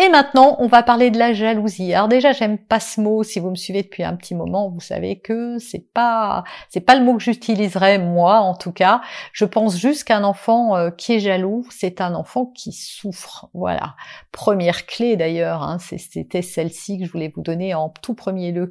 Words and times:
Et 0.00 0.08
maintenant, 0.10 0.54
on 0.60 0.68
va 0.68 0.84
parler 0.84 1.10
de 1.10 1.18
la 1.18 1.32
jalousie. 1.32 1.92
Alors 1.92 2.06
déjà, 2.06 2.30
j'aime 2.30 2.56
pas 2.56 2.78
ce 2.78 3.00
mot. 3.00 3.24
Si 3.24 3.40
vous 3.40 3.50
me 3.50 3.56
suivez 3.56 3.82
depuis 3.82 4.04
un 4.04 4.14
petit 4.14 4.36
moment, 4.36 4.68
vous 4.68 4.78
savez 4.80 5.18
que 5.18 5.58
c'est 5.58 5.92
pas 5.92 6.44
c'est 6.68 6.78
pas 6.78 6.94
le 6.94 7.04
mot 7.04 7.16
que 7.16 7.22
j'utiliserais 7.24 7.98
moi, 7.98 8.38
en 8.38 8.54
tout 8.54 8.70
cas. 8.70 9.00
Je 9.32 9.44
pense 9.44 9.76
juste 9.76 10.04
qu'un 10.04 10.22
enfant 10.22 10.76
euh, 10.76 10.90
qui 10.90 11.14
est 11.14 11.18
jaloux, 11.18 11.66
c'est 11.70 12.00
un 12.00 12.14
enfant 12.14 12.46
qui 12.46 12.70
souffre. 12.70 13.50
Voilà. 13.54 13.96
Première 14.30 14.86
clé 14.86 15.16
d'ailleurs, 15.16 15.64
hein, 15.64 15.78
c'était 15.80 16.42
celle-ci 16.42 17.00
que 17.00 17.04
je 17.04 17.10
voulais 17.10 17.32
vous 17.34 17.42
donner 17.42 17.74
en 17.74 17.88
tout 17.88 18.14
premier 18.14 18.52
lieu. 18.52 18.70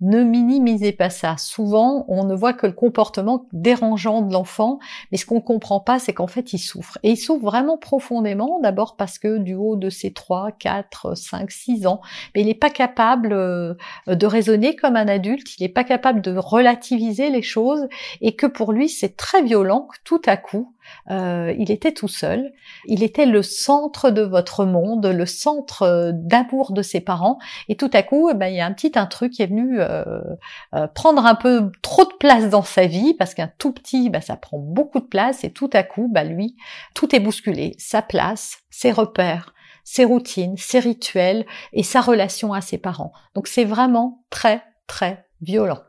Ne 0.00 0.22
minimisez 0.22 0.92
pas 0.92 1.10
ça. 1.10 1.38
Souvent, 1.38 2.04
on 2.06 2.22
ne 2.22 2.36
voit 2.36 2.52
que 2.52 2.68
le 2.68 2.72
comportement 2.72 3.48
dérangeant 3.52 4.22
de 4.22 4.32
l'enfant, 4.32 4.78
mais 5.10 5.18
ce 5.18 5.26
qu'on 5.26 5.40
comprend 5.40 5.80
pas, 5.80 5.98
c'est 5.98 6.12
qu'en 6.12 6.28
fait, 6.28 6.52
il 6.52 6.60
souffre. 6.60 6.98
Et 7.02 7.10
il 7.10 7.16
souffre 7.16 7.44
vraiment 7.44 7.78
profondément. 7.78 8.60
D'abord 8.62 8.94
parce 8.94 9.18
que 9.18 9.38
du 9.38 9.56
haut 9.56 9.74
de 9.74 9.90
ses 9.90 10.12
trois, 10.12 10.52
4, 10.52 10.67
5, 11.14 11.50
6 11.50 11.86
ans, 11.86 12.00
mais 12.34 12.42
il 12.42 12.46
n'est 12.46 12.54
pas 12.54 12.70
capable 12.70 13.32
euh, 13.32 13.74
de 14.06 14.26
raisonner 14.26 14.76
comme 14.76 14.96
un 14.96 15.08
adulte, 15.08 15.58
il 15.58 15.62
n'est 15.62 15.68
pas 15.68 15.84
capable 15.84 16.20
de 16.20 16.36
relativiser 16.36 17.30
les 17.30 17.42
choses 17.42 17.88
et 18.20 18.36
que 18.36 18.46
pour 18.46 18.72
lui 18.72 18.88
c'est 18.88 19.16
très 19.16 19.42
violent 19.42 19.88
que 19.92 19.96
tout 20.04 20.22
à 20.26 20.36
coup 20.36 20.74
euh, 21.10 21.54
il 21.58 21.70
était 21.70 21.92
tout 21.92 22.08
seul, 22.08 22.52
il 22.86 23.02
était 23.02 23.26
le 23.26 23.42
centre 23.42 24.10
de 24.10 24.22
votre 24.22 24.64
monde, 24.64 25.04
le 25.06 25.26
centre 25.26 25.82
euh, 25.82 26.12
d'amour 26.14 26.72
de 26.72 26.80
ses 26.80 27.00
parents, 27.00 27.38
et 27.68 27.76
tout 27.76 27.90
à 27.92 28.02
coup, 28.02 28.30
eh 28.30 28.34
ben, 28.34 28.46
il 28.46 28.56
y 28.56 28.60
a 28.60 28.66
un 28.66 28.72
petit 28.72 28.92
intrus 28.94 29.30
qui 29.30 29.42
est 29.42 29.46
venu 29.46 29.80
prendre 30.94 31.26
un 31.26 31.34
peu 31.34 31.70
trop 31.82 32.04
de 32.04 32.14
place 32.18 32.48
dans 32.48 32.62
sa 32.62 32.86
vie, 32.86 33.14
parce 33.14 33.34
qu'un 33.34 33.50
tout 33.58 33.72
petit, 33.72 34.08
ben, 34.08 34.22
ça 34.22 34.36
prend 34.36 34.58
beaucoup 34.58 35.00
de 35.00 35.04
place, 35.04 35.44
et 35.44 35.50
tout 35.50 35.70
à 35.72 35.82
coup, 35.82 36.08
ben, 36.10 36.24
lui, 36.24 36.56
tout 36.94 37.14
est 37.14 37.20
bousculé, 37.20 37.74
sa 37.78 38.02
place, 38.02 38.60
ses 38.70 38.92
repères, 38.92 39.54
ses 39.90 40.04
routines, 40.04 40.58
ses 40.58 40.80
rituels 40.80 41.46
et 41.72 41.82
sa 41.82 42.02
relation 42.02 42.52
à 42.52 42.60
ses 42.60 42.76
parents. 42.76 43.10
Donc 43.34 43.46
c'est 43.46 43.64
vraiment 43.64 44.22
très 44.28 44.62
très 44.86 45.24
violent. 45.40 45.80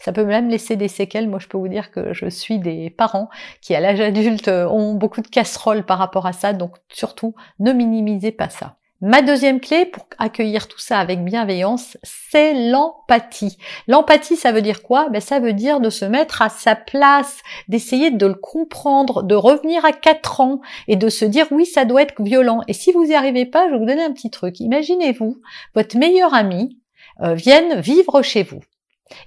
Ça 0.00 0.12
peut 0.12 0.26
même 0.26 0.50
laisser 0.50 0.76
des 0.76 0.86
séquelles. 0.86 1.30
Moi, 1.30 1.38
je 1.38 1.48
peux 1.48 1.56
vous 1.56 1.66
dire 1.66 1.90
que 1.90 2.12
je 2.12 2.28
suis 2.28 2.58
des 2.58 2.90
parents 2.90 3.30
qui, 3.62 3.74
à 3.74 3.80
l'âge 3.80 4.02
adulte, 4.02 4.48
ont 4.48 4.94
beaucoup 4.94 5.22
de 5.22 5.28
casseroles 5.28 5.86
par 5.86 5.98
rapport 5.98 6.26
à 6.26 6.34
ça. 6.34 6.52
Donc, 6.52 6.76
surtout, 6.90 7.34
ne 7.58 7.72
minimisez 7.72 8.32
pas 8.32 8.50
ça. 8.50 8.76
Ma 9.00 9.22
deuxième 9.22 9.60
clé 9.60 9.86
pour 9.86 10.08
accueillir 10.18 10.66
tout 10.66 10.80
ça 10.80 10.98
avec 10.98 11.22
bienveillance, 11.22 11.96
c'est 12.02 12.52
l'empathie. 12.52 13.56
L'empathie, 13.86 14.34
ça 14.34 14.50
veut 14.50 14.60
dire 14.60 14.82
quoi? 14.82 15.08
Ben, 15.08 15.20
Ça 15.20 15.38
veut 15.38 15.52
dire 15.52 15.78
de 15.78 15.88
se 15.88 16.04
mettre 16.04 16.42
à 16.42 16.48
sa 16.48 16.74
place, 16.74 17.38
d'essayer 17.68 18.10
de 18.10 18.26
le 18.26 18.34
comprendre, 18.34 19.22
de 19.22 19.36
revenir 19.36 19.84
à 19.84 19.92
4 19.92 20.40
ans 20.40 20.60
et 20.88 20.96
de 20.96 21.08
se 21.08 21.24
dire 21.24 21.46
oui, 21.52 21.64
ça 21.64 21.84
doit 21.84 22.02
être 22.02 22.20
violent. 22.20 22.62
Et 22.66 22.72
si 22.72 22.90
vous 22.90 23.04
n'y 23.04 23.14
arrivez 23.14 23.46
pas, 23.46 23.68
je 23.68 23.72
vais 23.72 23.78
vous 23.78 23.86
donner 23.86 24.02
un 24.02 24.12
petit 24.12 24.30
truc. 24.30 24.58
Imaginez-vous, 24.58 25.40
votre 25.76 25.96
meilleur 25.96 26.34
ami 26.34 26.80
euh, 27.20 27.34
vienne 27.34 27.80
vivre 27.80 28.22
chez 28.22 28.42
vous 28.42 28.60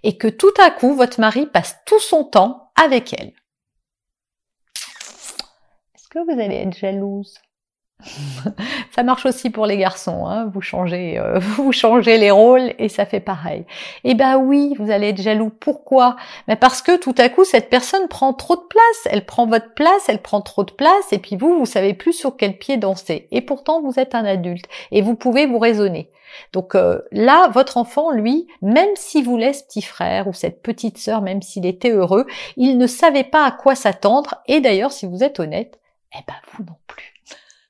et 0.03 0.17
que 0.17 0.27
tout 0.27 0.53
à 0.59 0.69
coup, 0.69 0.95
votre 0.95 1.21
mari 1.21 1.45
passe 1.45 1.77
tout 1.85 1.99
son 1.99 2.25
temps 2.25 2.71
avec 2.75 3.13
elle. 3.13 3.31
Est-ce 5.95 6.09
que 6.09 6.19
vous 6.19 6.39
allez 6.41 6.55
être 6.55 6.77
jalouse? 6.77 7.39
ça 8.95 9.03
marche 9.03 9.25
aussi 9.25 9.49
pour 9.49 9.65
les 9.65 9.77
garçons, 9.77 10.25
hein. 10.25 10.49
vous 10.53 10.61
changez, 10.61 11.17
euh, 11.19 11.39
vous 11.57 11.71
changez 11.71 12.17
les 12.17 12.31
rôles 12.31 12.73
et 12.79 12.89
ça 12.89 13.05
fait 13.05 13.19
pareil. 13.19 13.65
Eh 14.03 14.15
ben 14.15 14.37
oui, 14.37 14.73
vous 14.79 14.91
allez 14.91 15.09
être 15.09 15.21
jaloux. 15.21 15.49
Pourquoi? 15.49 16.15
Mais 16.47 16.55
parce 16.55 16.81
que 16.81 16.97
tout 16.97 17.15
à 17.17 17.29
coup 17.29 17.43
cette 17.43 17.69
personne 17.69 18.07
prend 18.07 18.33
trop 18.33 18.55
de 18.55 18.67
place, 18.69 19.07
elle 19.09 19.25
prend 19.25 19.45
votre 19.45 19.73
place, 19.73 20.07
elle 20.07 20.21
prend 20.21 20.41
trop 20.41 20.63
de 20.63 20.71
place 20.71 21.11
et 21.11 21.19
puis 21.19 21.35
vous, 21.35 21.57
vous 21.57 21.65
savez 21.65 21.93
plus 21.93 22.13
sur 22.13 22.35
quel 22.37 22.57
pied 22.57 22.77
danser. 22.77 23.27
Et 23.31 23.41
pourtant 23.41 23.81
vous 23.81 23.99
êtes 23.99 24.15
un 24.15 24.25
adulte 24.25 24.65
et 24.91 25.01
vous 25.01 25.15
pouvez 25.15 25.45
vous 25.45 25.59
raisonner. 25.59 26.09
Donc 26.53 26.75
euh, 26.75 27.01
là, 27.11 27.49
votre 27.49 27.77
enfant, 27.77 28.11
lui, 28.11 28.47
même 28.61 28.95
s'il 28.95 29.25
vous 29.25 29.37
laisse 29.37 29.63
petit 29.63 29.81
frère 29.81 30.27
ou 30.27 30.33
cette 30.33 30.61
petite 30.61 30.97
sœur, 30.97 31.21
même 31.21 31.41
s'il 31.41 31.65
était 31.65 31.91
heureux, 31.91 32.25
il 32.57 32.77
ne 32.77 32.87
savait 32.87 33.23
pas 33.23 33.45
à 33.45 33.51
quoi 33.51 33.75
s'attendre. 33.75 34.35
Et 34.47 34.61
d'ailleurs, 34.61 34.91
si 34.91 35.05
vous 35.05 35.23
êtes 35.23 35.39
honnête, 35.39 35.79
eh 36.13 36.23
ben 36.27 36.35
vous 36.53 36.63
non 36.63 36.77
plus 36.87 37.13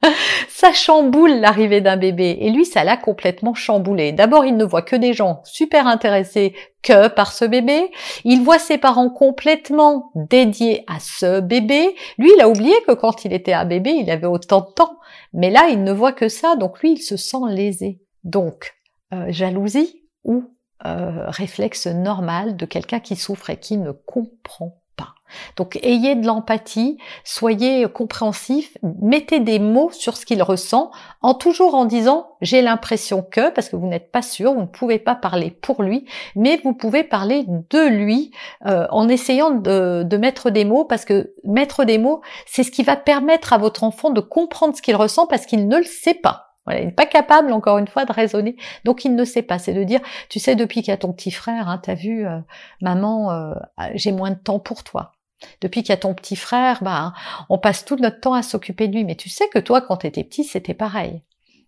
ça 0.50 0.74
chamboule 0.74 1.40
l'arrivée 1.40 1.82
d'un 1.82 1.98
bébé 1.98 2.38
et 2.42 2.50
lui 2.50 2.66
ça 2.66 2.84
l'a 2.84 2.98
complètement 2.98 3.54
chamboulé. 3.54 4.12
D'abord 4.12 4.46
il 4.46 4.58
ne 4.58 4.64
voit 4.64 4.82
que 4.82 4.96
des 4.96 5.14
gens 5.14 5.42
super 5.44 5.88
intéressés 5.88 6.56
que 6.82 7.08
par 7.10 7.32
ce 7.32 7.46
bébé, 7.46 7.92
il 8.24 8.42
voit 8.42 8.58
ses 8.58 8.78
parents 8.78 9.10
complètement 9.10 10.12
dédiés 10.16 10.84
à 10.88 11.00
ce 11.00 11.40
bébé. 11.40 11.96
Lui 12.18 12.32
il 12.36 12.42
a 12.42 12.50
oublié 12.50 12.74
que 12.88 12.94
quand 12.94 13.26
il 13.26 13.34
était 13.34 13.54
un 13.54 13.66
bébé 13.66 13.92
il 13.92 14.10
avait 14.10 14.28
autant 14.28 14.62
de 14.62 14.74
temps, 14.74 14.98
mais 15.34 15.50
là 15.50 15.68
il 15.70 15.84
ne 15.84 15.92
voit 15.92 16.14
que 16.14 16.30
ça 16.30 16.56
donc 16.56 16.82
lui 16.82 16.94
il 16.94 17.02
se 17.02 17.18
sent 17.18 17.38
lésé. 17.50 18.02
Donc 18.24 18.74
euh, 19.14 19.26
jalousie 19.30 20.04
ou 20.24 20.46
euh, 20.86 21.30
réflexe 21.30 21.88
normal 21.88 22.56
de 22.56 22.66
quelqu'un 22.66 23.00
qui 23.00 23.16
souffre 23.16 23.52
et 23.52 23.58
qui 23.58 23.78
ne 23.78 23.92
comprend 23.92 24.81
donc 25.56 25.80
ayez 25.84 26.16
de 26.16 26.26
l'empathie, 26.26 26.98
soyez 27.24 27.88
compréhensif, 27.88 28.78
mettez 29.02 29.40
des 29.40 29.60
mots 29.60 29.92
sur 29.92 30.18
ce 30.18 30.26
qu'il 30.26 30.42
ressent, 30.44 30.92
en 31.22 31.34
toujours 31.34 31.76
en 31.76 31.86
disant 31.86 32.32
j'ai 32.42 32.62
l'impression 32.62 33.22
que, 33.22 33.50
parce 33.52 33.70
que 33.70 33.76
vous 33.76 33.88
n'êtes 33.88 34.12
pas 34.12 34.22
sûr, 34.22 34.54
vous 34.54 34.62
ne 34.62 34.66
pouvez 34.66 35.00
pas 35.00 35.16
parler 35.16 35.52
pour 35.52 35.84
lui, 35.84 36.06
mais 36.36 36.60
vous 36.64 36.74
pouvez 36.74 37.04
parler 37.04 37.46
de 37.48 37.88
lui 37.88 38.32
euh, 38.66 38.88
en 38.90 39.08
essayant 39.08 39.52
de, 39.52 40.18
mettre 40.18 40.50
des 40.50 40.66
mots, 40.66 40.86
parce 40.86 41.06
que 41.06 41.34
mettre 41.44 41.86
des 41.86 41.98
mots, 41.98 42.22
c'est 42.46 42.64
ce 42.64 42.72
qui 42.72 42.84
va 42.84 42.96
permettre 42.96 43.54
à 43.54 43.58
votre 43.58 43.84
enfant 43.84 44.10
de 44.10 44.22
comprendre 44.22 44.76
ce 44.76 44.82
qu'il 44.82 44.96
ressent 44.96 45.28
parce 45.28 45.46
qu'il 45.46 45.68
ne 45.68 45.78
le 45.78 45.84
sait 45.84 46.14
pas. 46.14 46.48
Il 46.70 46.86
n'est 46.86 46.92
pas 46.92 47.08
capable, 47.08 47.52
encore 47.54 47.80
une 47.80 47.88
fois, 47.88 48.06
de 48.06 48.14
raisonner. 48.14 48.56
Donc 48.86 49.04
il 49.04 49.16
ne 49.16 49.26
sait 49.26 49.42
pas. 49.42 49.58
C'est 49.58 49.74
de 49.74 49.84
dire, 49.84 50.00
tu 50.30 50.40
sais, 50.40 50.56
depuis 50.56 50.82
qu'il 50.82 50.92
y 50.92 50.94
a 50.94 50.98
ton 50.98 51.12
petit 51.12 51.32
frère, 51.32 51.68
hein, 51.68 51.80
t'as 51.82 51.96
vu, 51.96 52.26
euh, 52.28 52.38
maman, 52.82 53.32
euh, 53.32 53.54
j'ai 53.96 54.12
moins 54.12 54.32
de 54.32 54.40
temps 54.40 54.60
pour 54.60 54.84
toi. 54.84 55.14
Depuis 55.62 55.82
qu'il 55.82 55.90
y 55.90 55.94
a 55.94 55.98
ton 55.98 56.14
petit 56.14 56.36
frère, 56.36 56.80
bah, 56.84 57.14
on 57.50 57.58
passe 57.58 57.86
tout 57.86 57.96
notre 57.96 58.20
temps 58.20 58.34
à 58.34 58.44
s'occuper 58.44 58.88
de 58.88 58.96
lui. 58.96 59.06
Mais 59.06 59.16
tu 59.16 59.30
sais 59.30 59.48
que 59.50 59.60
toi, 59.60 59.82
quand 59.82 59.98
tu 59.98 60.08
étais 60.08 60.24
petit, 60.24 60.44
c'était 60.44 60.74
pareil. 60.74 61.22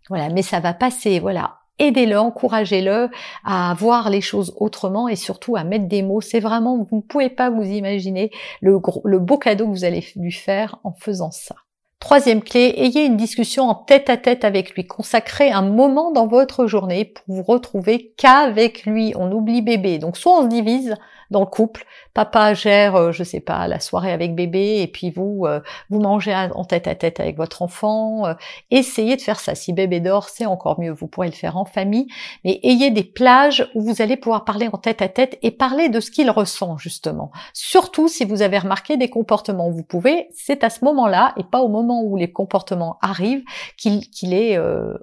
Voilà, 0.09 0.29
mais 0.29 0.41
ça 0.41 0.59
va 0.59 0.73
passer. 0.73 1.19
Voilà, 1.19 1.57
aidez-le, 1.79 2.19
encouragez-le 2.19 3.09
à 3.45 3.73
voir 3.77 4.09
les 4.09 4.21
choses 4.21 4.53
autrement 4.57 5.07
et 5.07 5.15
surtout 5.15 5.55
à 5.55 5.63
mettre 5.63 5.87
des 5.87 6.01
mots. 6.01 6.21
C'est 6.21 6.39
vraiment, 6.39 6.77
vous 6.77 6.97
ne 6.97 7.01
pouvez 7.01 7.29
pas 7.29 7.49
vous 7.49 7.63
imaginer 7.63 8.31
le, 8.61 8.79
le 9.03 9.19
beau 9.19 9.37
cadeau 9.37 9.65
que 9.65 9.71
vous 9.71 9.85
allez 9.85 10.05
lui 10.15 10.31
faire 10.31 10.77
en 10.83 10.93
faisant 10.93 11.31
ça. 11.31 11.55
Troisième 12.03 12.43
clé, 12.43 12.73
ayez 12.75 13.05
une 13.05 13.15
discussion 13.15 13.69
en 13.69 13.75
tête 13.75 14.09
à 14.09 14.17
tête 14.17 14.43
avec 14.43 14.75
lui. 14.75 14.85
Consacrez 14.85 15.51
un 15.51 15.61
moment 15.61 16.11
dans 16.11 16.27
votre 16.27 16.67
journée 16.67 17.05
pour 17.05 17.23
vous 17.33 17.43
retrouver 17.43 18.13
qu'avec 18.17 18.85
lui. 18.85 19.13
On 19.15 19.31
oublie 19.31 19.61
bébé. 19.61 19.99
Donc 19.99 20.17
soit 20.17 20.37
on 20.37 20.43
se 20.43 20.49
divise, 20.49 20.95
dans 21.31 21.41
le 21.41 21.45
couple. 21.45 21.85
Papa 22.13 22.53
gère, 22.53 22.95
euh, 22.95 23.11
je 23.11 23.23
sais 23.23 23.39
pas, 23.39 23.67
la 23.67 23.79
soirée 23.79 24.11
avec 24.11 24.35
bébé, 24.35 24.81
et 24.81 24.87
puis 24.87 25.09
vous, 25.09 25.45
euh, 25.45 25.61
vous 25.89 25.99
mangez 25.99 26.33
en 26.33 26.63
tête 26.63 26.87
à 26.87 26.95
tête 26.95 27.19
avec 27.19 27.37
votre 27.37 27.61
enfant. 27.61 28.27
Euh, 28.27 28.33
essayez 28.69 29.15
de 29.15 29.21
faire 29.21 29.39
ça. 29.39 29.55
Si 29.55 29.73
bébé 29.73 29.99
dort, 29.99 30.29
c'est 30.29 30.45
encore 30.45 30.79
mieux. 30.79 30.91
Vous 30.91 31.07
pourrez 31.07 31.27
le 31.27 31.33
faire 31.33 31.57
en 31.57 31.65
famille, 31.65 32.07
mais 32.45 32.59
ayez 32.63 32.91
des 32.91 33.03
plages 33.03 33.67
où 33.73 33.81
vous 33.81 34.01
allez 34.01 34.15
pouvoir 34.15 34.45
parler 34.45 34.69
en 34.71 34.77
tête 34.77 35.01
à 35.01 35.09
tête 35.09 35.39
et 35.41 35.51
parler 35.51 35.89
de 35.89 35.99
ce 35.99 36.11
qu'il 36.11 36.29
ressent 36.29 36.77
justement. 36.77 37.31
Surtout 37.53 38.07
si 38.07 38.25
vous 38.25 38.41
avez 38.41 38.59
remarqué 38.59 38.97
des 38.97 39.09
comportements, 39.09 39.71
vous 39.71 39.83
pouvez. 39.83 40.27
C'est 40.33 40.63
à 40.63 40.69
ce 40.69 40.85
moment-là 40.85 41.33
et 41.37 41.43
pas 41.43 41.61
au 41.61 41.67
moment 41.67 42.03
où 42.03 42.15
les 42.15 42.31
comportements 42.31 42.97
arrivent 43.01 43.43
qu'il 43.77 44.33
est 44.33 44.59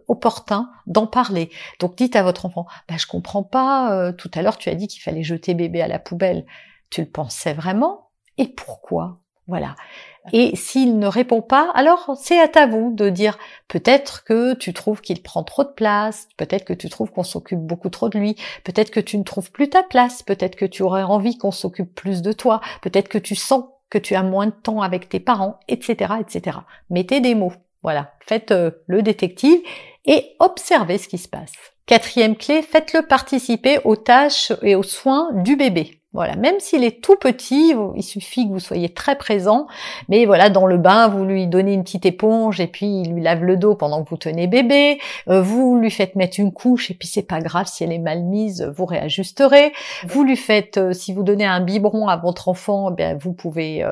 opportun 0.09 0.71
d'en 0.87 1.07
parler. 1.07 1.51
Donc 1.81 1.97
dites 1.97 2.17
à 2.17 2.23
votre 2.23 2.47
enfant, 2.47 2.67
bah, 2.89 2.97
je 2.99 3.07
comprends 3.07 3.43
pas. 3.43 4.13
tout 4.13 4.31
à 4.35 4.43
l'heure 4.43 4.59
tu 4.59 4.69
as 4.69 4.75
dit 4.75 4.87
qu'il 4.87 5.03
fallait 5.03 5.23
jeter 5.23 5.55
bébé 5.55 5.83
à 5.83 5.89
la 5.89 5.99
poubelle. 5.99 6.10
Tu 6.91 7.03
le 7.03 7.11
pensais 7.11 7.53
vraiment? 7.53 8.11
Et 8.39 8.49
pourquoi? 8.49 9.21
Voilà. 9.47 9.75
Et 10.33 10.55
s'il 10.55 10.99
ne 10.99 11.09
répond 11.09 11.43
pas, 11.43 11.73
alors 11.75 12.15
c'est 12.17 12.57
à 12.57 12.67
vous 12.67 12.93
de 12.95 13.09
dire 13.09 13.37
peut-être 13.67 14.23
que 14.23 14.55
tu 14.55 14.73
trouves 14.73 15.01
qu'il 15.01 15.23
prend 15.23 15.43
trop 15.43 15.65
de 15.65 15.71
place, 15.71 16.29
peut-être 16.37 16.65
que 16.65 16.73
tu 16.73 16.89
trouves 16.89 17.11
qu'on 17.11 17.25
s'occupe 17.25 17.59
beaucoup 17.59 17.89
trop 17.89 18.09
de 18.09 18.19
lui, 18.19 18.37
peut-être 18.63 18.91
que 18.91 19.01
tu 19.01 19.19
ne 19.19 19.25
trouves 19.25 19.51
plus 19.51 19.69
ta 19.69 19.83
place, 19.83 20.23
peut-être 20.23 20.55
que 20.55 20.67
tu 20.67 20.83
aurais 20.83 21.03
envie 21.03 21.37
qu'on 21.37 21.51
s'occupe 21.51 21.95
plus 21.95 22.23
de 22.23 22.33
toi, 22.33 22.61
peut-être 22.81 23.09
que 23.09 23.19
tu 23.19 23.35
sens 23.35 23.65
que 23.89 23.99
tu 23.99 24.15
as 24.15 24.23
moins 24.23 24.47
de 24.47 24.53
temps 24.53 24.83
avec 24.83 25.09
tes 25.09 25.21
parents, 25.21 25.59
etc., 25.67 26.15
etc. 26.21 26.59
Mettez 26.91 27.21
des 27.21 27.35
mots. 27.35 27.53
Voilà. 27.83 28.13
Faites 28.21 28.53
euh, 28.53 28.71
le 28.87 29.03
détective 29.03 29.61
et 30.05 30.37
observez 30.39 30.99
ce 30.99 31.09
qui 31.09 31.19
se 31.19 31.29
passe. 31.29 31.53
Quatrième 31.87 32.37
clé, 32.37 32.63
faites-le 32.63 33.03
participer 33.03 33.81
aux 33.85 33.97
tâches 33.97 34.53
et 34.63 34.77
aux 34.77 34.85
soins 34.85 35.33
du 35.33 35.57
bébé. 35.57 36.00
Voilà, 36.13 36.35
même 36.35 36.59
s'il 36.59 36.83
est 36.83 37.01
tout 37.01 37.15
petit, 37.15 37.73
il 37.95 38.03
suffit 38.03 38.49
que 38.49 38.53
vous 38.53 38.59
soyez 38.59 38.89
très 38.89 39.15
présent. 39.15 39.69
Mais 40.09 40.25
voilà, 40.27 40.51
dans 40.51 40.67
le 40.67 40.77
bain, 40.77 41.07
vous 41.07 41.25
lui 41.25 41.47
donnez 41.47 41.73
une 41.73 41.85
petite 41.85 42.05
éponge 42.05 42.59
et 42.59 42.67
puis 42.67 43.03
il 43.03 43.15
lui 43.15 43.23
lave 43.23 43.45
le 43.45 43.57
dos 43.57 43.77
pendant 43.77 44.03
que 44.03 44.11
vous 44.11 44.17
tenez 44.17 44.49
bébé. 44.49 44.99
Euh, 45.29 45.41
vous 45.41 45.79
lui 45.79 45.91
faites 45.93 46.17
mettre 46.17 46.41
une 46.41 46.53
couche 46.53 46.91
et 46.91 46.95
puis 46.95 47.07
c'est 47.07 47.23
pas 47.23 47.39
grave 47.39 47.69
si 47.69 47.85
elle 47.85 47.93
est 47.93 48.01
mal 48.01 48.25
mise, 48.25 48.69
vous 48.77 48.87
réajusterez. 48.87 49.73
Vous 50.05 50.25
lui 50.25 50.35
faites, 50.35 50.79
euh, 50.79 50.93
si 50.93 51.13
vous 51.13 51.23
donnez 51.23 51.45
un 51.45 51.61
biberon 51.61 52.09
à 52.09 52.17
votre 52.17 52.49
enfant, 52.49 52.93
eh 52.99 53.15
vous 53.15 53.33
pouvez 53.33 53.85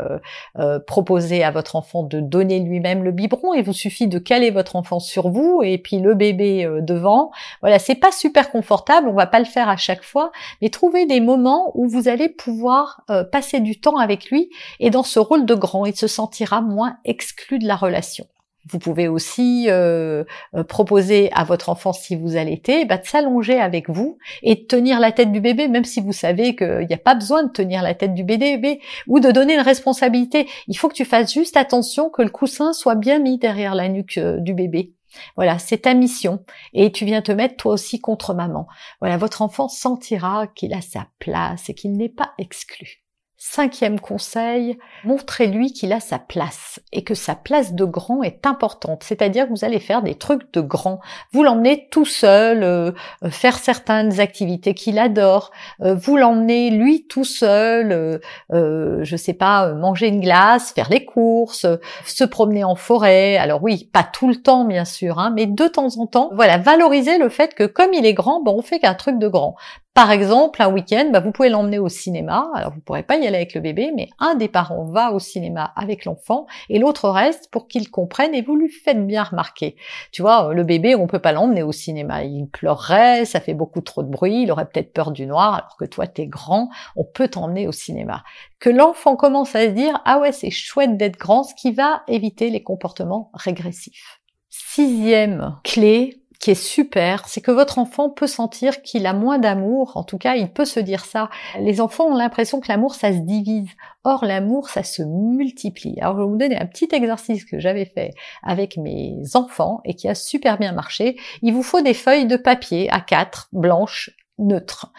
euh, 0.59 0.81
proposer 0.89 1.45
à 1.45 1.53
votre 1.53 1.77
enfant 1.77 2.03
de 2.03 2.19
donner 2.19 2.59
lui-même 2.59 3.05
le 3.05 3.13
biberon. 3.13 3.55
Il 3.55 3.63
vous 3.63 3.73
suffit 3.73 4.09
de 4.09 4.19
caler 4.19 4.51
votre 4.51 4.75
enfant 4.75 4.99
sur 4.99 5.29
vous 5.29 5.61
et 5.63 5.79
puis 5.79 6.01
le 6.01 6.15
bébé 6.15 6.69
devant. 6.81 7.31
Voilà, 7.61 7.79
c'est 7.79 7.95
pas 7.95 8.11
super 8.11 8.51
confortable. 8.51 9.07
On 9.07 9.15
va 9.15 9.27
pas 9.27 9.39
le 9.39 9.45
faire 9.45 9.69
à 9.69 9.77
chaque 9.77 10.03
fois, 10.03 10.33
mais 10.61 10.69
trouvez 10.69 11.07
des 11.07 11.21
moments 11.21 11.71
où 11.75 11.87
vous 11.87 12.08
allez 12.09 12.29
pouvoir 12.29 13.03
euh, 13.11 13.25
passer 13.25 13.61
du 13.61 13.81
temps 13.81 13.97
avec 13.97 14.31
lui 14.31 14.51
et 14.81 14.91
dans 14.91 15.03
ce 15.03 15.19
rôle 15.19 15.47
de 15.47 15.55
grand, 15.55 15.87
il 15.87 15.97
se 15.97 16.07
sentira 16.07 16.61
moins 16.61 16.99
exclu 17.05 17.59
de 17.59 17.67
la 17.67 17.77
relation. 17.77 18.27
Vous 18.71 18.79
pouvez 18.79 19.09
aussi 19.09 19.67
euh, 19.69 20.25
euh, 20.55 20.63
proposer 20.63 21.31
à 21.33 21.45
votre 21.45 21.71
enfant, 21.71 21.93
si 21.93 22.17
vous 22.17 22.37
allaitez, 22.37 22.85
bah, 22.85 22.99
de 22.99 23.07
s'allonger 23.07 23.59
avec 23.59 23.89
vous 23.89 24.19
et 24.43 24.57
de 24.57 24.61
tenir 24.61 25.01
la 25.01 25.11
tête 25.11 25.33
du 25.33 25.41
bébé, 25.41 25.69
même 25.69 25.85
si 25.85 26.01
vous 26.01 26.13
savez 26.13 26.55
qu'il 26.55 26.87
n'y 26.87 26.95
a 26.95 26.99
pas 26.99 27.15
besoin 27.15 27.45
de 27.45 27.51
tenir 27.51 27.83
la 27.83 27.95
tête 27.95 28.15
du 28.15 28.25
bébé, 28.25 28.81
ou 29.07 29.21
de 29.21 29.31
donner 29.31 29.55
une 29.55 29.61
responsabilité. 29.61 30.47
Il 30.67 30.77
faut 30.77 30.89
que 30.89 30.95
tu 30.95 31.07
fasses 31.07 31.33
juste 31.33 31.57
attention 31.57 32.11
que 32.11 32.21
le 32.21 32.31
coussin 32.31 32.75
soit 32.75 32.97
bien 32.97 33.21
mis 33.21 33.39
derrière 33.39 33.75
la 33.75 33.89
nuque 33.89 34.19
du 34.19 34.53
bébé. 34.53 34.93
Voilà, 35.37 35.59
c'est 35.59 35.79
ta 35.79 35.95
mission. 35.95 36.45
Et 36.73 36.93
tu 36.93 37.05
viens 37.05 37.23
te 37.23 37.33
mettre 37.33 37.57
toi 37.57 37.73
aussi 37.73 38.01
contre 38.01 38.35
maman. 38.35 38.67
Voilà, 39.01 39.17
votre 39.17 39.43
enfant 39.43 39.69
sentira 39.69 40.47
qu'il 40.47 40.75
a 40.75 40.81
sa 40.81 41.09
place 41.19 41.69
et 41.69 41.75
qu'il 41.75 41.97
n'est 41.97 42.09
pas 42.09 42.33
exclu. 42.39 43.03
Cinquième 43.41 44.01
conseil, 44.01 44.81
montrez-lui 45.05 45.73
qu'il 45.73 45.93
a 45.93 46.01
sa 46.01 46.19
place 46.19 46.81
et 46.93 47.05
que 47.05 47.15
sa 47.15 47.37
place 47.37 47.73
de 47.73 47.85
grand 47.85 48.25
est 48.25 48.47
importante. 48.47 49.05
C'est-à-dire 49.05 49.47
que 49.47 49.51
vous 49.51 49.65
allez 49.65 49.79
faire 49.79 50.03
des 50.03 50.17
trucs 50.17 50.53
de 50.53 50.61
grand. 50.61 50.99
Vous 51.31 51.45
l'emmenez 51.45 51.87
tout 51.89 52.05
seul, 52.05 52.65
euh, 52.65 52.91
euh, 53.23 53.31
faire 53.31 53.57
certaines 53.57 54.19
activités 54.19 54.75
qu'il 54.75 54.99
adore. 54.99 55.53
Euh, 55.83 55.95
vous 55.95 56.17
l'emmenez 56.17 56.71
lui 56.71 57.07
tout 57.07 57.23
seul, 57.23 58.21
je 58.51 59.17
sais 59.17 59.35
pas, 59.35 59.73
manger 59.73 60.09
une 60.09 60.21
glace, 60.21 60.73
faire 60.73 60.91
les 60.91 61.05
courses, 61.05 61.65
se 62.07 62.25
promener 62.25 62.65
en 62.65 62.75
forêt. 62.75 63.37
Alors 63.37 63.63
oui, 63.63 63.89
pas 63.93 64.03
tout 64.03 64.29
le 64.29 64.43
temps 64.43 64.65
bien 64.65 64.85
sûr, 64.85 65.21
hein, 65.21 65.33
mais 65.33 65.47
de 65.47 65.69
temps 65.69 65.97
en 65.99 66.09
temps. 66.09 66.31
Voilà, 66.33 66.59
valoriser 66.59 67.19
le 67.19 67.29
fait 67.29 67.55
que 67.55 67.67
comme 67.67 67.95
il 67.95 68.05
est 68.05 68.15
grand, 68.15 68.43
bon, 68.43 68.57
on 68.59 68.63
fait 68.63 68.81
qu'un 68.81 68.95
truc 68.95 69.21
de 69.21 69.29
grand. 69.29 69.55
Par 69.99 70.13
exemple, 70.13 70.63
un 70.63 70.73
week-end, 70.73 71.11
bah, 71.13 71.19
vous 71.19 71.33
pouvez 71.33 71.49
l'emmener 71.49 71.81
au 71.81 71.89
cinéma. 71.89 72.49
Alors, 72.55 72.73
vous 72.73 72.79
pourrez 72.79 73.03
pas 73.03 73.17
y 73.17 73.27
aller 73.27 73.35
avec 73.35 73.53
le 73.53 73.61
bébé, 73.61 73.91
mais 73.97 74.09
un 74.21 74.37
des 74.37 74.47
parents 74.47 74.85
va 74.85 75.11
au 75.11 75.19
cinéma 75.19 75.73
avec 75.75 76.05
l'enfant 76.05 76.47
et 76.69 76.79
l'autre 76.79 77.09
reste 77.09 77.51
pour 77.51 77.67
qu'il 77.67 77.91
comprenne 77.91 78.33
et 78.33 78.43
vous 78.43 78.55
lui 78.55 78.71
faites 78.71 79.05
bien 79.05 79.25
remarquer. 79.25 79.75
Tu 80.13 80.23
vois, 80.23 80.55
le 80.55 80.63
bébé, 80.63 80.95
on 80.95 81.09
peut 81.09 81.19
pas 81.19 81.33
l'emmener 81.33 81.65
au 81.65 81.73
cinéma. 81.73 82.23
Il 82.23 82.47
pleurerait, 82.47 83.25
ça 83.25 83.41
fait 83.41 83.55
beaucoup 83.55 83.81
trop 83.81 84.05
de 84.05 84.09
bruit, 84.09 84.43
il 84.43 84.53
aurait 84.53 84.69
peut-être 84.69 84.93
peur 84.93 85.11
du 85.11 85.27
noir, 85.27 85.55
alors 85.55 85.77
que 85.77 85.85
toi, 85.85 86.07
t'es 86.07 86.29
grand, 86.29 86.69
on 86.95 87.03
peut 87.03 87.27
t'emmener 87.27 87.67
au 87.67 87.73
cinéma. 87.73 88.23
Que 88.61 88.71
l'enfant 88.71 89.17
commence 89.17 89.57
à 89.57 89.65
se 89.67 89.71
dire, 89.71 90.01
ah 90.05 90.21
ouais, 90.21 90.31
c'est 90.31 90.51
chouette 90.51 90.97
d'être 90.97 91.19
grand, 91.19 91.43
ce 91.43 91.57
qui 91.57 91.73
va 91.73 92.05
éviter 92.07 92.51
les 92.51 92.63
comportements 92.63 93.33
régressifs. 93.35 94.21
Sixième 94.49 95.59
clé, 95.65 96.23
qui 96.39 96.53
est 96.53 96.55
super, 96.55 97.29
c'est 97.29 97.41
que 97.41 97.51
votre 97.51 97.79
enfant 97.79 98.11
peut 98.11 98.29
sentir 98.29 98.83
qu'il 98.83 99.07
a 99.07 99.13
moins 99.13 99.39
d'amour, 99.39 99.97
en 99.97 100.05
tout 100.05 100.19
cas 100.19 100.37
il 100.37 100.53
peut 100.53 100.65
se 100.65 100.79
dire 100.79 101.05
ça. 101.05 101.31
Les 101.59 101.81
enfants 101.81 102.07
ont 102.07 102.17
l'impression 102.17 102.61
que 102.61 102.69
l'amour 102.69 102.95
ça 102.95 103.13
se 103.13 103.19
divise, 103.19 103.71
or 104.05 104.25
l'amour 104.25 104.69
ça 104.69 104.85
se 104.85 105.03
multiplie. 105.03 105.97
Alors 106.01 106.17
je 106.17 106.23
vais 106.23 106.29
vous 106.29 106.37
donner 106.37 106.59
un 106.59 106.67
petit 106.67 106.89
exercice 106.93 107.45
que 107.45 107.59
j'avais 107.59 107.87
fait 107.87 108.13
avec 108.43 108.77
mes 108.77 109.17
enfants 109.35 109.81
et 109.85 109.95
qui 109.95 110.09
a 110.09 110.15
super 110.15 110.59
bien 110.59 110.73
marché. 110.73 111.17
Il 111.43 111.55
vous 111.55 111.65
faut 111.65 111.81
des 111.81 111.95
feuilles 111.95 112.27
de 112.27 112.37
papier 112.37 112.89
à 112.91 113.01
4 113.01 113.49
blanches 113.53 114.11
neutres. 114.39 114.93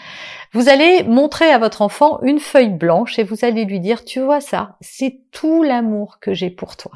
Vous 0.51 0.67
allez 0.67 1.03
montrer 1.03 1.49
à 1.51 1.57
votre 1.57 1.81
enfant 1.81 2.19
une 2.21 2.39
feuille 2.39 2.69
blanche 2.69 3.17
et 3.17 3.23
vous 3.23 3.45
allez 3.45 3.63
lui 3.63 3.79
dire, 3.79 4.03
tu 4.03 4.19
vois 4.19 4.41
ça, 4.41 4.75
c'est 4.81 5.21
tout 5.31 5.63
l'amour 5.63 6.19
que 6.19 6.33
j'ai 6.33 6.49
pour 6.49 6.75
toi. 6.75 6.91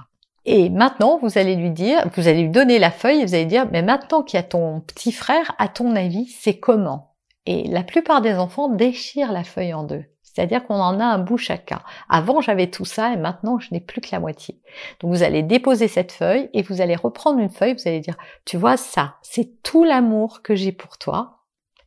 Et 0.46 0.70
maintenant, 0.70 1.18
vous 1.22 1.38
allez 1.38 1.56
lui 1.56 1.72
dire, 1.72 2.08
vous 2.16 2.28
allez 2.28 2.44
lui 2.44 2.50
donner 2.50 2.78
la 2.78 2.92
feuille 2.92 3.22
et 3.22 3.26
vous 3.26 3.34
allez 3.34 3.46
dire, 3.46 3.68
mais 3.72 3.82
maintenant 3.82 4.24
qu'il 4.24 4.38
y 4.38 4.40
a 4.40 4.44
ton 4.44 4.82
petit 4.82 5.12
frère, 5.12 5.56
à 5.58 5.70
ton 5.70 5.96
avis, 5.96 6.28
c'est 6.28 6.60
comment? 6.60 7.14
Et 7.46 7.68
la 7.68 7.84
plupart 7.84 8.22
des 8.22 8.34
enfants 8.34 8.70
déchirent 8.70 9.32
la 9.32 9.44
feuille 9.44 9.74
en 9.74 9.84
deux. 9.84 10.06
C'est-à-dire 10.22 10.66
qu'on 10.66 10.80
en 10.80 11.00
a 11.00 11.06
un 11.06 11.20
bout 11.20 11.38
chacun. 11.38 11.82
Avant, 12.10 12.42
j'avais 12.42 12.70
tout 12.70 12.86
ça 12.86 13.14
et 13.14 13.18
maintenant, 13.18 13.60
je 13.60 13.70
n'ai 13.72 13.80
plus 13.80 14.02
que 14.02 14.10
la 14.12 14.20
moitié. 14.20 14.60
Donc, 15.00 15.12
vous 15.12 15.24
allez 15.24 15.44
déposer 15.44 15.88
cette 15.88 16.12
feuille 16.12 16.50
et 16.54 16.64
vous 16.64 16.82
allez 16.82 16.96
reprendre 16.96 17.40
une 17.40 17.52
feuille. 17.52 17.76
Vous 17.76 17.88
allez 17.88 18.00
dire, 18.00 18.18
tu 18.44 18.58
vois, 18.58 18.76
ça, 18.76 19.16
c'est 19.22 19.62
tout 19.62 19.84
l'amour 19.84 20.42
que 20.42 20.56
j'ai 20.56 20.72
pour 20.72 20.98
toi. 20.98 21.42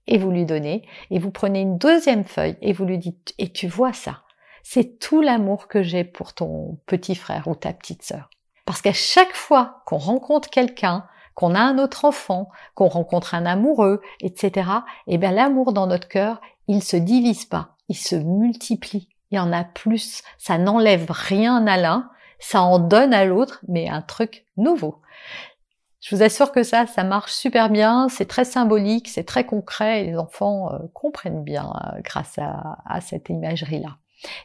Et 0.07 0.19
vous 0.19 0.31
lui 0.31 0.45
donnez. 0.45 0.87
Et 1.11 1.19
vous 1.19 1.33
prenez 1.33 1.61
une 1.61 1.79
deuxième 1.79 2.25
feuille 2.25 2.57
et 2.63 2.73
vous 2.73 2.85
lui 2.85 2.99
dites, 2.99 3.35
et 3.39 3.53
tu 3.53 3.67
vois 3.67 3.93
ça, 3.93 4.23
c'est 4.63 5.01
tout 5.01 5.21
l'amour 5.21 5.67
que 5.67 5.83
j'ai 5.83 6.05
pour 6.05 6.33
ton 6.33 6.79
petit 6.87 7.17
frère 7.17 7.49
ou 7.49 7.57
ta 7.57 7.73
petite 7.73 8.05
sœur. 8.05 8.31
Parce 8.67 8.83
qu'à 8.83 8.93
chaque 8.93 9.35
fois 9.35 9.83
qu'on 9.87 9.97
rencontre 9.97 10.51
quelqu'un, 10.51 11.07
qu'on 11.35 11.55
a 11.55 11.61
un 11.61 11.79
autre 11.79 12.05
enfant, 12.05 12.51
qu'on 12.75 12.89
rencontre 12.89 13.35
un 13.35 13.47
amoureux, 13.47 14.03
etc., 14.21 14.71
eh 15.07 15.19
bien 15.19 15.31
l'amour 15.31 15.73
dans 15.73 15.87
notre 15.87 16.09
cœur, 16.09 16.41
il 16.67 16.83
se 16.83 16.97
divise 16.97 17.45
pas, 17.45 17.77
il 17.89 17.97
se 17.97 18.17
multiplie. 18.17 19.09
Il 19.31 19.37
y 19.37 19.39
en 19.39 19.53
a 19.53 19.65
plus. 19.65 20.23
Ça 20.39 20.59
n'enlève 20.59 21.11
rien 21.11 21.67
à 21.67 21.77
l'un, 21.77 22.11
ça 22.39 22.63
en 22.63 22.79
donne 22.79 23.15
à 23.15 23.25
l'autre, 23.25 23.61
mais 23.69 23.89
un 23.89 24.03
truc 24.03 24.45
nouveau. 24.57 25.01
Je 26.01 26.15
vous 26.15 26.23
assure 26.23 26.53
que 26.53 26.63
ça, 26.63 26.87
ça 26.87 27.05
marche 27.05 27.33
super 27.33 27.69
bien, 27.69 28.09
c'est 28.09 28.27
très 28.27 28.45
symbolique, 28.45 29.09
c'est 29.09 29.25
très 29.25 29.45
concret 29.45 30.03
et 30.03 30.07
les 30.11 30.17
enfants 30.17 30.73
euh, 30.73 30.79
comprennent 30.93 31.43
bien 31.43 31.73
euh, 31.75 32.01
grâce 32.03 32.39
à, 32.39 32.79
à 32.87 33.01
cette 33.01 33.29
imagerie-là. 33.29 33.97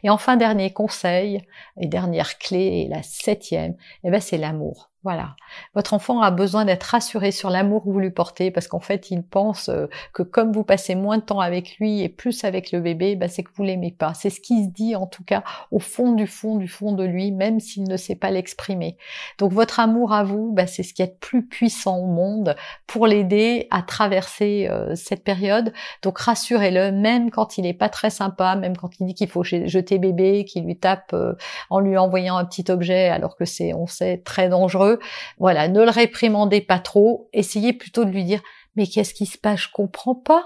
Et 0.03 0.09
enfin, 0.09 0.37
dernier 0.37 0.73
conseil 0.73 1.41
et 1.79 1.87
dernière 1.87 2.37
clé, 2.37 2.85
et 2.85 2.87
la 2.87 3.03
septième, 3.03 3.75
eh 4.03 4.11
ben, 4.11 4.21
c'est 4.21 4.37
l'amour. 4.37 4.90
Voilà. 5.03 5.35
Votre 5.73 5.95
enfant 5.95 6.21
a 6.21 6.29
besoin 6.29 6.63
d'être 6.63 6.83
rassuré 6.83 7.31
sur 7.31 7.49
l'amour 7.49 7.83
que 7.83 7.89
vous 7.89 7.99
lui 7.99 8.11
portez 8.11 8.51
parce 8.51 8.67
qu'en 8.67 8.79
fait, 8.79 9.09
il 9.09 9.23
pense 9.23 9.67
euh, 9.67 9.87
que 10.13 10.21
comme 10.21 10.51
vous 10.51 10.63
passez 10.63 10.93
moins 10.93 11.17
de 11.17 11.23
temps 11.23 11.39
avec 11.39 11.77
lui 11.77 12.01
et 12.01 12.09
plus 12.09 12.43
avec 12.43 12.71
le 12.71 12.81
bébé, 12.81 13.15
bah, 13.15 13.27
c'est 13.27 13.41
que 13.41 13.49
vous 13.55 13.63
l'aimez 13.63 13.91
pas. 13.91 14.13
C'est 14.13 14.29
ce 14.29 14.39
qui 14.39 14.63
se 14.63 14.69
dit 14.69 14.95
en 14.95 15.07
tout 15.07 15.23
cas 15.23 15.43
au 15.71 15.79
fond 15.79 16.11
du 16.11 16.27
fond 16.27 16.57
du 16.57 16.67
fond 16.67 16.91
de 16.91 17.03
lui, 17.03 17.31
même 17.31 17.59
s'il 17.59 17.85
ne 17.85 17.97
sait 17.97 18.15
pas 18.15 18.29
l'exprimer. 18.29 18.95
Donc 19.39 19.53
votre 19.53 19.79
amour 19.79 20.13
à 20.13 20.23
vous, 20.23 20.51
bah, 20.53 20.67
c'est 20.67 20.83
ce 20.83 20.93
qui 20.93 21.01
est 21.01 21.07
le 21.07 21.17
plus 21.19 21.47
puissant 21.47 21.97
au 21.97 22.05
monde 22.05 22.55
pour 22.85 23.07
l'aider 23.07 23.67
à 23.71 23.81
traverser 23.81 24.67
euh, 24.69 24.93
cette 24.93 25.23
période. 25.23 25.73
Donc 26.03 26.19
rassurez-le, 26.19 26.91
même 26.91 27.31
quand 27.31 27.57
il 27.57 27.63
n'est 27.63 27.73
pas 27.73 27.89
très 27.89 28.11
sympa, 28.11 28.55
même 28.55 28.77
quand 28.77 28.99
il 28.99 29.07
dit 29.07 29.15
qu'il 29.15 29.29
faut 29.29 29.43
jeter 29.43 29.97
bébé, 29.97 30.45
qu'il 30.45 30.65
lui 30.65 30.77
tape 30.77 31.13
euh, 31.13 31.33
en 31.71 31.79
lui 31.79 31.97
envoyant 31.97 32.37
un 32.37 32.45
petit 32.45 32.69
objet 32.69 33.09
alors 33.09 33.35
que 33.35 33.45
c'est, 33.45 33.73
on 33.73 33.87
sait, 33.87 34.21
très 34.23 34.47
dangereux 34.47 34.90
voilà, 35.37 35.67
ne 35.67 35.83
le 35.83 35.89
réprimandez 35.89 36.61
pas 36.61 36.79
trop, 36.79 37.29
essayez 37.33 37.73
plutôt 37.73 38.05
de 38.05 38.11
lui 38.11 38.23
dire 38.23 38.41
mais 38.75 38.87
qu'est-ce 38.87 39.13
qui 39.13 39.25
se 39.25 39.37
passe, 39.37 39.61
je 39.61 39.71
comprends 39.71 40.15
pas. 40.15 40.43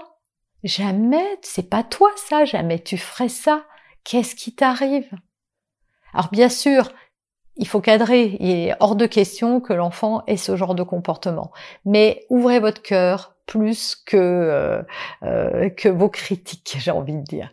Jamais, 0.64 1.38
c'est 1.42 1.68
pas 1.68 1.84
toi 1.84 2.10
ça, 2.16 2.44
jamais 2.44 2.80
tu 2.80 2.98
ferais 2.98 3.28
ça. 3.28 3.64
Qu'est-ce 4.04 4.34
qui 4.34 4.54
t'arrive? 4.54 5.08
Alors 6.12 6.30
bien 6.30 6.48
sûr, 6.48 6.90
il 7.56 7.68
faut 7.68 7.80
cadrer, 7.80 8.36
il 8.40 8.50
est 8.50 8.74
hors 8.80 8.96
de 8.96 9.06
question 9.06 9.60
que 9.60 9.72
l'enfant 9.72 10.24
ait 10.26 10.36
ce 10.36 10.56
genre 10.56 10.74
de 10.74 10.82
comportement. 10.82 11.52
Mais 11.84 12.26
ouvrez 12.30 12.58
votre 12.58 12.82
cœur 12.82 13.36
plus 13.46 13.94
que, 13.94 14.16
euh, 14.16 14.82
euh, 15.22 15.70
que 15.70 15.88
vos 15.88 16.08
critiques, 16.08 16.76
j'ai 16.78 16.90
envie 16.90 17.14
de 17.14 17.22
dire. 17.22 17.52